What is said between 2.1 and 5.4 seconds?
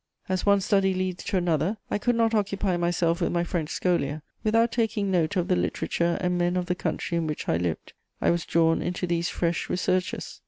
not occupy myself with my French scholia without taking note